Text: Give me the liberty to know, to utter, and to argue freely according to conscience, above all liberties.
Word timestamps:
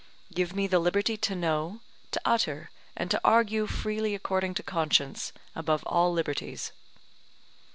Give 0.33 0.55
me 0.55 0.65
the 0.65 0.79
liberty 0.79 1.15
to 1.17 1.35
know, 1.35 1.79
to 2.09 2.19
utter, 2.25 2.71
and 2.97 3.11
to 3.11 3.21
argue 3.23 3.67
freely 3.67 4.15
according 4.15 4.55
to 4.55 4.63
conscience, 4.63 5.31
above 5.53 5.83
all 5.85 6.11
liberties. 6.11 6.71